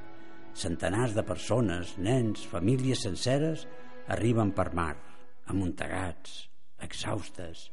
Centenars 0.51 1.15
de 1.15 1.23
persones, 1.23 1.95
nens, 1.95 2.43
famílies 2.43 3.05
senceres 3.07 3.63
arriben 4.11 4.51
per 4.51 4.73
mar, 4.75 4.97
amuntegats, 5.47 6.49
exhaustes, 6.83 7.69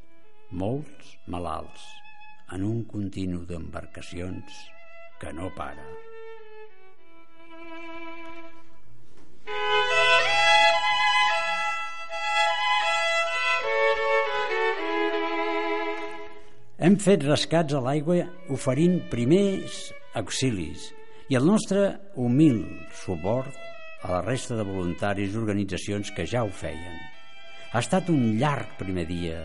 molts 0.51 1.17
malalts, 1.27 1.83
en 2.55 2.63
un 2.63 2.85
continu 2.87 3.43
d'embarcacions 3.49 4.63
que 5.19 5.35
no 5.35 5.51
para. 5.59 6.06
Hem 16.87 16.93
fet 17.03 17.25
rescats 17.25 17.75
a 17.75 17.81
l'aigua 17.83 18.21
oferint 18.55 18.93
primers 19.11 19.89
auxilis 20.15 20.85
i 21.27 21.35
el 21.35 21.43
nostre 21.43 21.81
humil 22.23 22.61
suport 22.95 23.57
a 24.07 24.13
la 24.13 24.21
resta 24.21 24.55
de 24.55 24.63
voluntaris 24.63 25.35
i 25.35 25.41
organitzacions 25.41 26.13
que 26.15 26.23
ja 26.31 26.45
ho 26.47 26.53
feien. 26.61 26.95
Ha 27.73 27.81
estat 27.83 28.07
un 28.13 28.39
llarg 28.39 28.77
primer 28.79 29.03
dia 29.11 29.43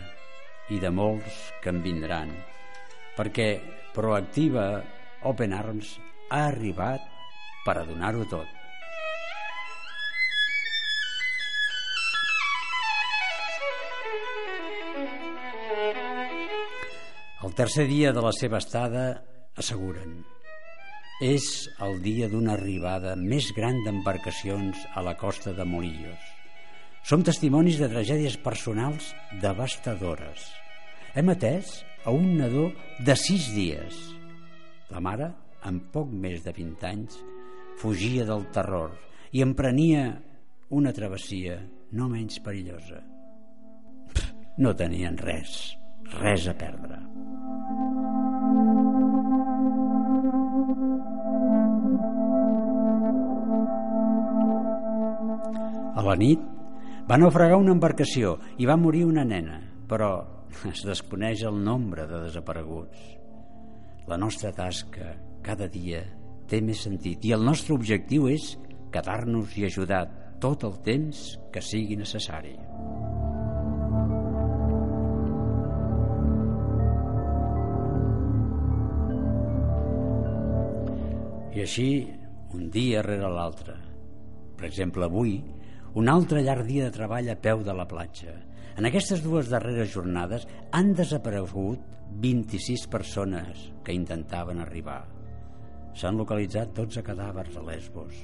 i 0.71 0.79
de 0.79 0.95
molts 0.95 1.43
que 1.65 1.75
en 1.75 1.83
vindran, 1.83 2.31
perquè 3.19 3.49
proactiva 3.97 4.69
Open 5.27 5.59
Arms 5.59 5.97
ha 6.31 6.45
arribat 6.53 7.11
per 7.67 7.81
a 7.81 7.87
donar-ho 7.91 8.23
tot. 8.31 8.62
El 17.53 17.57
tercer 17.57 17.85
dia 17.85 18.15
de 18.17 18.21
la 18.25 18.31
seva 18.33 18.57
estada 18.63 19.01
asseguren 19.61 20.15
és 21.21 21.49
el 21.85 21.99
dia 22.01 22.25
d'una 22.33 22.55
arribada 22.55 23.11
més 23.13 23.51
gran 23.53 23.83
d'embarcacions 23.85 24.87
a 24.97 25.03
la 25.05 25.13
costa 25.21 25.53
de 25.53 25.67
Molillos. 25.69 26.23
Som 27.05 27.21
testimonis 27.29 27.77
de 27.77 27.91
tragèdies 27.93 28.39
personals 28.41 29.11
devastadores. 29.43 30.47
Hem 31.13 31.29
atès 31.35 31.75
a 32.09 32.17
un 32.17 32.39
nadó 32.39 32.71
de 33.05 33.19
sis 33.21 33.51
dies. 33.53 34.01
La 34.89 35.05
mare, 35.05 35.29
amb 35.69 35.93
poc 35.93 36.09
més 36.09 36.41
de 36.49 36.57
20 36.57 36.89
anys, 36.89 37.21
fugia 37.85 38.25
del 38.33 38.49
terror 38.57 38.97
i 39.37 39.45
emprenia 39.45 40.09
una 40.73 40.97
travessia 40.97 41.61
no 41.93 42.09
menys 42.17 42.41
perillosa. 42.41 43.05
No 44.57 44.73
tenien 44.73 45.21
res, 45.21 45.77
res 46.17 46.49
a 46.49 46.57
perdre. 46.57 47.03
La 56.13 56.19
nit 56.21 56.41
va 57.09 57.17
naufragar 57.17 57.57
una 57.57 57.73
embarcació 57.73 58.37
i 58.61 58.69
va 58.69 58.77
morir 58.77 59.07
una 59.09 59.25
nena, 59.25 59.57
però 59.89 60.11
es 60.69 60.83
desconeix 60.85 61.45
el 61.49 61.57
nombre 61.65 62.05
de 62.11 62.19
desapareguts. 62.27 62.99
La 64.11 64.19
nostra 64.21 64.51
tasca 64.53 65.15
cada 65.47 65.71
dia 65.73 66.03
té 66.51 66.61
més 66.61 66.83
sentit 66.85 67.25
i 67.25 67.33
el 67.33 67.47
nostre 67.47 67.73
objectiu 67.73 68.29
és 68.29 68.57
quedar-nos 68.93 69.55
i 69.57 69.65
ajudar 69.65 70.03
tot 70.43 70.67
el 70.69 70.77
temps 70.85 71.23
que 71.55 71.63
sigui 71.65 71.97
necessari. 71.97 72.59
I 81.53 81.65
així, 81.65 81.89
un 82.53 82.69
dia 82.73 83.01
rere 83.05 83.33
l'altre. 83.33 83.79
Per 84.57 84.69
exemple, 84.69 85.09
avui, 85.09 85.39
un 85.95 86.09
altre 86.09 86.41
llarg 86.45 86.65
dia 86.69 86.87
de 86.87 86.95
treball 86.95 87.29
a 87.29 87.37
peu 87.37 87.63
de 87.65 87.75
la 87.77 87.87
platja. 87.89 88.33
En 88.81 88.89
aquestes 88.89 89.21
dues 89.25 89.51
darreres 89.53 89.91
jornades 89.93 90.47
han 90.73 90.95
desaparegut 90.97 91.83
26 92.23 92.87
persones 92.93 93.67
que 93.85 93.97
intentaven 93.97 94.63
arribar. 94.63 95.03
S'han 95.93 96.17
localitzat 96.17 96.73
12 96.77 97.05
cadàvers 97.05 97.59
a 97.61 97.65
Lesbos, 97.67 98.17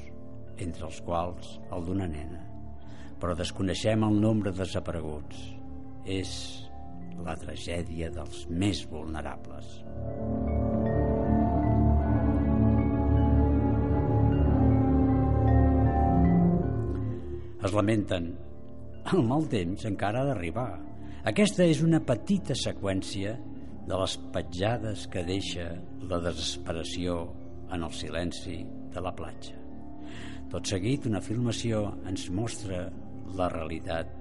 entre 0.56 0.88
els 0.88 1.02
quals 1.04 1.58
el 1.68 1.84
d'una 1.84 2.08
nena. 2.08 2.40
Però 3.20 3.36
desconeixem 3.36 4.06
el 4.06 4.16
nombre 4.22 4.54
de 4.54 4.62
desapareguts. 4.64 5.44
És 6.08 6.32
la 7.26 7.36
tragèdia 7.36 8.08
dels 8.14 8.46
més 8.48 8.84
vulnerables. 8.88 9.80
Es 17.58 17.72
lamenten. 17.74 18.30
El 19.12 19.24
mal 19.26 19.48
temps 19.50 19.86
encara 19.88 20.22
ha 20.22 20.28
d'arribar. 20.28 20.70
Aquesta 21.26 21.66
és 21.66 21.80
una 21.82 21.98
petita 22.06 22.54
seqüència 22.54 23.34
de 23.88 23.98
les 23.98 24.14
petjades 24.34 25.08
que 25.10 25.24
deixa 25.26 25.66
la 26.10 26.20
desesperació 26.22 27.18
en 27.74 27.82
el 27.82 27.92
silenci 27.98 28.60
de 28.94 29.02
la 29.02 29.14
platja. 29.16 29.58
Tot 30.52 30.70
seguit, 30.70 31.10
una 31.10 31.24
filmació 31.24 31.82
ens 32.08 32.28
mostra 32.30 32.86
la 33.36 33.50
realitat 33.52 34.14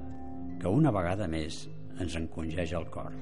que 0.58 0.73
una 0.82 0.91
vegada 0.91 1.30
més 1.32 1.67
ens 2.02 2.17
encongeja 2.19 2.82
el 2.82 2.89
cor. 2.91 3.13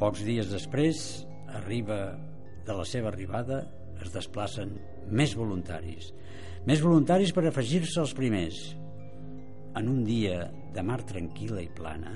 Pocs 0.00 0.22
dies 0.24 0.48
després 0.48 0.98
arriba 1.58 2.14
de 2.64 2.72
la 2.72 2.86
seva 2.88 3.10
arribada 3.10 3.58
es 4.00 4.08
desplacen 4.14 4.70
més 5.12 5.34
voluntaris. 5.36 6.06
Més 6.64 6.80
voluntaris 6.80 7.34
per 7.36 7.42
afegir-se 7.44 7.98
als 8.00 8.14
primers. 8.16 8.60
En 9.76 9.90
un 9.92 9.98
dia 10.06 10.46
de 10.72 10.84
mar 10.88 11.02
tranquil·la 11.04 11.60
i 11.60 11.68
plana 11.76 12.14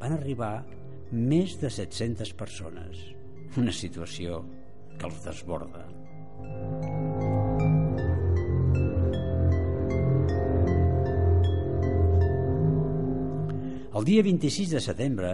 van 0.00 0.16
arribar 0.16 0.64
més 1.12 1.54
de 1.60 1.70
700 1.70 2.32
persones. 2.34 3.04
Una 3.54 3.70
situació 3.70 4.40
que 4.98 5.06
els 5.06 5.20
desborda. 5.22 5.84
El 13.94 14.10
dia 14.10 14.26
26 14.26 14.74
de 14.74 14.82
setembre, 14.82 15.30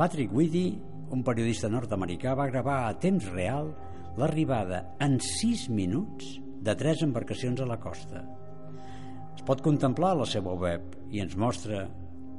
Patrick 0.00 0.32
Whitty 0.32 0.64
un 1.12 1.20
periodista 1.20 1.68
nord-americà 1.68 2.32
va 2.38 2.48
gravar 2.48 2.78
a 2.86 2.94
temps 2.96 3.26
real 3.34 3.68
l'arribada 4.16 4.94
en 5.04 5.18
6 5.20 5.68
minuts 5.68 6.38
de 6.64 6.74
tres 6.78 7.02
embarcacions 7.04 7.60
a 7.60 7.68
la 7.68 7.76
costa. 7.80 8.22
Es 9.36 9.44
pot 9.44 9.60
contemplar 9.64 10.14
a 10.14 10.20
la 10.22 10.28
seva 10.28 10.56
web 10.56 10.96
i 11.12 11.20
ens 11.20 11.36
mostra 11.36 11.84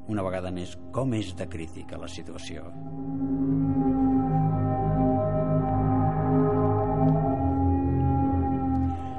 una 0.09 0.25
vegada 0.25 0.51
més 0.51 0.73
com 0.91 1.13
és 1.13 1.31
de 1.37 1.47
crítica 1.47 2.01
la 2.01 2.09
situació. 2.09 2.65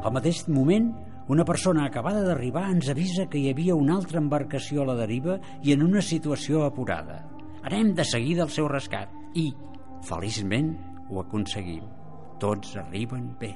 Al 0.04 0.12
mateix 0.12 0.44
moment, 0.50 0.90
una 1.30 1.46
persona 1.48 1.86
acabada 1.86 2.26
d'arribar 2.26 2.66
ens 2.74 2.90
avisa 2.92 3.30
que 3.30 3.38
hi 3.38 3.48
havia 3.54 3.78
una 3.78 3.94
altra 3.96 4.18
embarcació 4.20 4.82
a 4.82 4.90
la 4.90 4.98
deriva 4.98 5.38
i 5.62 5.72
en 5.72 5.86
una 5.86 6.02
situació 6.02 6.66
apurada. 6.66 7.22
Anem 7.64 7.94
de 7.96 8.04
seguida 8.04 8.42
al 8.44 8.52
seu 8.52 8.66
rescat 8.68 9.23
i, 9.34 9.50
feliçment, 10.06 10.74
ho 11.10 11.20
aconseguim. 11.22 11.84
Tots 12.42 12.76
arriben 12.80 13.32
bé. 13.40 13.52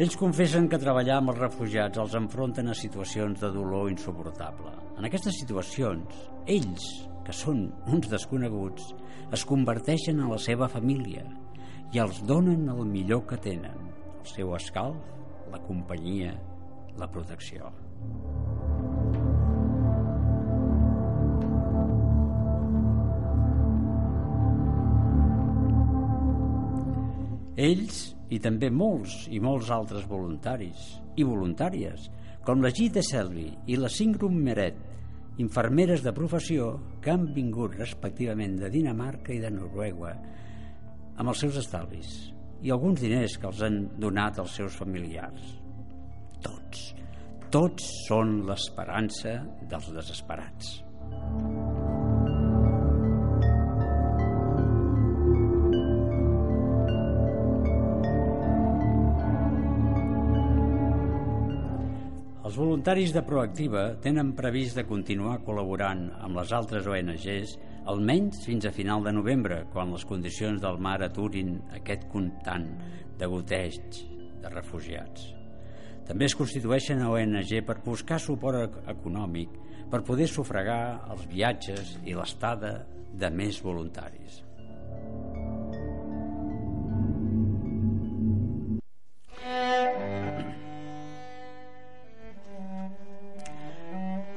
Ells 0.00 0.16
confessen 0.16 0.64
que 0.72 0.78
treballar 0.80 1.18
amb 1.20 1.34
els 1.34 1.40
refugiats 1.42 2.00
els 2.00 2.14
enfronten 2.16 2.72
a 2.72 2.76
situacions 2.76 3.42
de 3.42 3.50
dolor 3.52 3.90
insuportable. 3.92 4.72
En 4.96 5.04
aquestes 5.04 5.36
situacions, 5.42 6.22
ells, 6.48 6.86
que 7.26 7.34
són 7.36 7.66
uns 7.84 8.08
desconeguts, 8.08 8.94
es 9.36 9.44
converteixen 9.44 10.22
en 10.22 10.32
la 10.32 10.40
seva 10.40 10.70
família 10.72 11.26
i 11.92 12.00
els 12.00 12.22
donen 12.24 12.64
el 12.72 12.80
millor 12.88 13.26
que 13.28 13.36
tenen, 13.44 13.90
el 14.16 14.30
seu 14.30 14.54
escalf, 14.56 15.04
la 15.52 15.60
companyia 15.66 16.32
la 17.00 17.08
protecció. 17.08 17.70
Ells 27.60 27.96
i 28.32 28.38
també 28.40 28.70
molts 28.72 29.26
i 29.28 29.40
molts 29.42 29.68
altres 29.74 30.06
voluntaris 30.08 30.94
i 31.20 31.26
voluntàries, 31.26 32.06
com 32.46 32.62
la 32.64 32.72
Gita 32.72 33.02
Selvi 33.04 33.50
i 33.68 33.76
la 33.76 33.90
Singrum 33.92 34.38
Meret, 34.46 34.78
infermeres 35.40 36.04
de 36.04 36.14
professió 36.16 36.72
que 37.04 37.12
han 37.12 37.28
vingut 37.36 37.76
respectivament 37.76 38.56
de 38.60 38.70
Dinamarca 38.72 39.34
i 39.34 39.40
de 39.42 39.52
Noruega 39.52 40.14
amb 41.20 41.32
els 41.32 41.44
seus 41.44 41.58
estalvis 41.60 42.14
i 42.64 42.72
alguns 42.72 43.00
diners 43.00 43.36
que 43.40 43.48
els 43.48 43.60
han 43.64 43.82
donat 44.00 44.40
els 44.40 44.56
seus 44.56 44.76
familiars. 44.76 45.59
Tots, 46.44 46.84
tots 47.54 47.90
són 48.06 48.40
l'esperança 48.48 49.40
dels 49.70 49.90
desesperats. 49.96 50.78
Els 62.50 62.56
voluntaris 62.58 63.12
de 63.14 63.20
Proactiva 63.22 63.82
tenen 64.02 64.32
previst 64.34 64.74
de 64.74 64.82
continuar 64.82 65.36
col·laborant 65.46 66.08
amb 66.18 66.40
les 66.40 66.50
altres 66.56 66.88
ONGs 66.90 67.52
almenys 67.94 68.42
fins 68.42 68.66
a 68.66 68.74
final 68.74 69.06
de 69.06 69.14
novembre, 69.14 69.62
quan 69.70 69.94
les 69.94 70.02
condicions 70.02 70.58
del 70.58 70.82
mar 70.82 70.98
aturin 71.06 71.60
aquest 71.78 72.10
comptant 72.10 72.66
de 73.22 73.30
goteig 73.30 74.00
de 74.42 74.50
refugiats. 74.50 75.39
També 76.10 76.26
es 76.26 76.34
constitueixen 76.34 77.04
ONG 77.06 77.50
per 77.62 77.76
buscar 77.84 78.16
suport 78.18 78.80
econòmic 78.90 79.52
per 79.92 80.00
poder 80.02 80.26
sufragar 80.26 81.06
els 81.14 81.22
viatges 81.30 81.92
i 82.02 82.16
l'estada 82.18 82.72
de 83.14 83.30
més 83.30 83.60
voluntaris. 83.62 84.40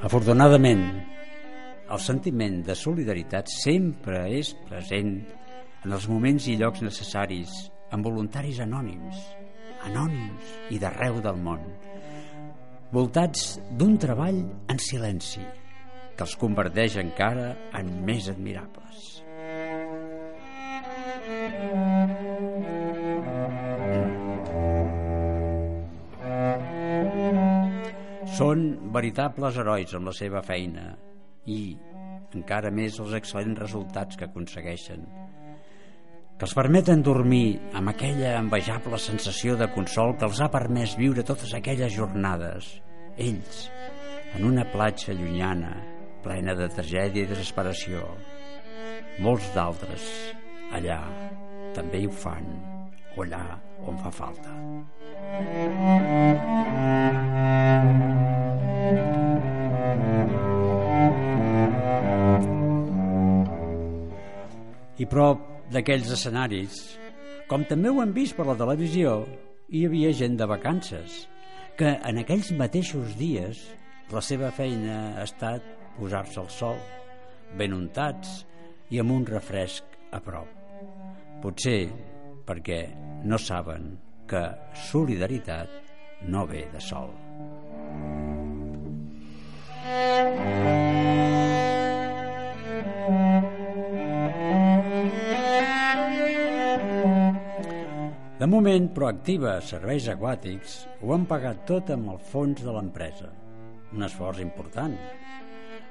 Afortunadament, 0.05 0.83
el 1.89 2.01
sentiment 2.05 2.61
de 2.67 2.77
solidaritat 2.77 3.49
sempre 3.49 4.27
és 4.29 4.53
present 4.69 5.15
en 5.81 5.97
els 5.97 6.05
moments 6.11 6.45
i 6.53 6.59
llocs 6.61 6.85
necessaris, 6.85 7.63
amb 7.89 8.05
voluntaris 8.05 8.61
anònims, 8.61 9.25
anònims 9.89 10.53
i 10.73 10.79
d'arreu 10.81 11.19
del 11.23 11.39
món, 11.43 11.63
voltats 12.93 13.57
d'un 13.79 13.97
treball 14.01 14.39
en 14.69 14.81
silenci, 14.81 15.43
que 16.13 16.25
els 16.27 16.35
converteix 16.37 16.99
encara 17.01 17.49
en 17.79 17.89
més 18.05 18.29
admirables. 18.29 19.09
Són 28.33 28.63
veritables 28.93 29.57
herois 29.61 29.93
amb 29.93 30.09
la 30.09 30.13
seva 30.17 30.41
feina 30.45 30.87
i 31.49 31.59
encara 32.33 32.71
més 32.73 32.97
els 33.01 33.13
excel·lents 33.17 33.61
resultats 33.61 34.17
que 34.17 34.25
aconsegueixen 34.25 35.05
que 36.37 36.47
els 36.47 36.55
permeten 36.57 37.03
dormir 37.05 37.59
amb 37.77 37.91
aquella 37.91 38.37
envejable 38.39 38.97
sensació 38.99 39.55
de 39.59 39.69
consol 39.73 40.15
que 40.17 40.25
els 40.27 40.41
ha 40.41 40.49
permès 40.53 40.97
viure 40.99 41.25
totes 41.27 41.53
aquelles 41.53 41.93
jornades 41.93 42.69
ells 43.21 43.67
en 44.33 44.47
una 44.49 44.65
platja 44.65 45.13
llunyana 45.13 45.75
plena 46.23 46.55
de 46.57 46.69
tragèdia 46.71 47.25
i 47.25 47.29
desesperació. 47.29 48.01
Molts 49.21 49.51
d'altres 49.53 50.07
allà 50.73 50.99
també 51.75 52.05
ho 52.07 52.13
fan 52.23 52.47
o 53.13 53.21
allà 53.25 53.43
on 53.85 53.99
fa 54.01 54.11
falta. 54.13 54.53
I 64.97 65.05
prop 65.09 65.52
d'aquells 65.73 66.11
escenaris, 66.13 66.81
com 67.49 67.65
també 67.69 67.91
ho 67.91 68.01
hem 68.03 68.13
vist 68.15 68.37
per 68.37 68.45
la 68.47 68.57
televisió, 68.59 69.23
hi 69.73 69.85
havia 69.87 70.13
gent 70.15 70.37
de 70.39 70.47
vacances, 70.49 71.23
que 71.77 71.95
en 72.05 72.21
aquells 72.21 72.51
mateixos 72.59 73.15
dies 73.17 73.63
la 74.13 74.21
seva 74.21 74.51
feina 74.53 75.17
ha 75.17 75.25
estat 75.25 75.65
posar-se 75.97 76.39
al 76.41 76.49
sol, 76.53 76.79
ben 77.57 77.73
untats 77.73 78.43
i 78.93 79.01
amb 79.01 79.15
un 79.15 79.25
refresc 79.29 79.97
a 80.13 80.21
prop. 80.21 80.49
Potser 81.41 81.89
perquè 82.47 82.81
no 83.25 83.39
saben 83.41 83.93
que 84.29 84.43
solidaritat 84.89 85.81
no 86.29 86.45
ve 86.47 86.67
de 86.73 86.81
sol. 86.81 87.11
De 98.43 98.47
moment, 98.51 98.89
Proactiva 98.91 99.53
Serveis 99.63 100.09
Aquàtics 100.11 100.73
ho 100.99 101.13
han 101.15 101.21
pagat 101.29 101.61
tot 101.69 101.93
amb 101.93 102.09
el 102.11 102.17
fons 102.31 102.59
de 102.59 102.73
l'empresa. 102.75 103.29
Un 103.95 104.03
esforç 104.03 104.41
important, 104.43 104.97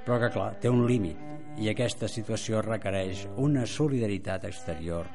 però 0.05 0.19
que, 0.21 0.29
clar, 0.35 0.51
té 0.61 0.69
un 0.69 0.83
límit 0.85 1.57
i 1.57 1.71
aquesta 1.71 2.05
situació 2.05 2.61
requereix 2.61 3.23
una 3.41 3.65
solidaritat 3.65 4.45
exterior 4.51 5.09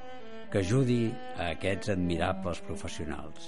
que 0.51 0.65
ajudi 0.65 0.99
a 1.37 1.53
aquests 1.53 1.95
admirables 1.95 2.65
professionals. 2.67 3.47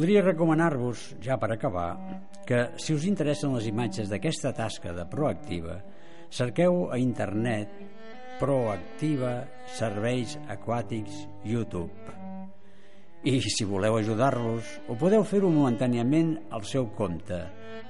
Voldria 0.00 0.22
recomanar-vos, 0.24 1.12
ja 1.20 1.36
per 1.36 1.50
acabar, 1.52 1.92
que 2.48 2.72
si 2.80 2.94
us 2.96 3.02
interessen 3.04 3.52
les 3.52 3.66
imatges 3.68 4.08
d'aquesta 4.08 4.48
tasca 4.56 4.94
de 4.96 5.02
proactiva, 5.12 5.74
cerqueu 6.32 6.88
a 6.88 6.96
internet 6.96 7.68
Proactiva 8.40 9.44
Serveis 9.76 10.38
Aquàtics 10.48 11.28
YouTube. 11.44 11.92
I 13.28 13.44
si 13.44 13.66
voleu 13.68 13.98
ajudar-los, 13.98 14.64
ho 14.88 14.96
podeu 14.96 15.20
fer-ho 15.20 15.52
momentàniament 15.52 16.48
al 16.48 16.64
seu 16.64 16.88
compte 16.96 17.36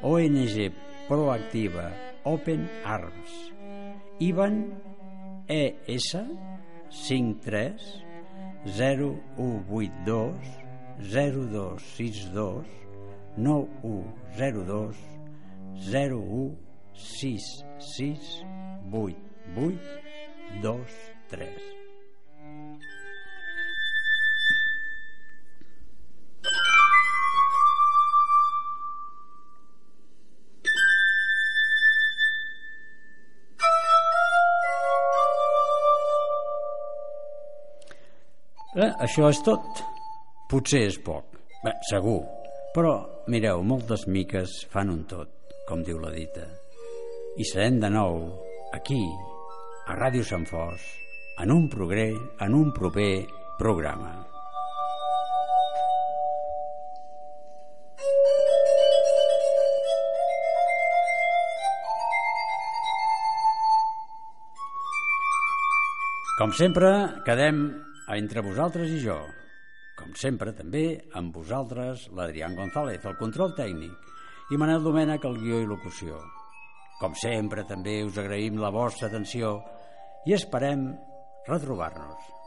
ONG 0.02 0.66
Proactiva 1.06 1.94
Open 2.26 2.66
Arms 2.82 3.54
IBAN 4.18 4.66
ES 5.46 6.10
53 7.04 8.02
0182 8.66 10.69
0262 11.02 12.64
9102 13.36 14.96
0166 15.90 18.44
8823 18.92 21.80
Eh, 38.80 38.86
això 39.02 39.26
és 39.28 39.40
tot. 39.42 39.80
Potser 40.50 40.80
és 40.88 40.96
poc. 41.06 41.36
Bé, 41.62 41.70
segur. 41.86 42.24
Però, 42.74 42.94
mireu, 43.30 43.60
moltes 43.62 44.08
miques 44.10 44.56
fan 44.72 44.88
un 44.90 45.04
tot, 45.06 45.54
com 45.68 45.84
diu 45.86 46.00
la 46.02 46.10
dita. 46.10 46.42
I 47.38 47.46
serem 47.46 47.78
de 47.78 47.90
nou, 47.94 48.18
aquí, 48.74 48.98
a 49.86 49.94
Ràdio 49.94 50.26
Sant 50.26 50.48
Fos, 50.50 50.82
en 51.38 51.54
un 51.54 51.68
progré, 51.70 52.08
en 52.42 52.58
un 52.58 52.74
proper 52.74 53.22
programa. 53.62 54.10
Com 66.40 66.58
sempre, 66.58 66.90
quedem 67.22 67.68
entre 68.16 68.42
vosaltres 68.42 68.90
i 68.90 69.04
jo. 69.04 69.22
Com 70.10 70.16
sempre, 70.18 70.50
també, 70.58 70.80
amb 71.14 71.36
vosaltres, 71.38 72.08
l'Adrián 72.18 72.56
González, 72.58 73.04
el 73.06 73.14
control 73.20 73.52
tècnic, 73.54 74.08
i 74.50 74.58
Manel 74.58 74.82
Domènech, 74.82 75.22
el 75.28 75.38
guió 75.38 75.60
i 75.62 75.68
locució. 75.70 76.18
Com 76.98 77.14
sempre, 77.14 77.62
també 77.68 78.00
us 78.02 78.18
agraïm 78.18 78.58
la 78.58 78.72
vostra 78.74 79.06
atenció 79.06 79.52
i 80.26 80.34
esperem 80.34 80.88
retrobar-nos. 81.46 82.39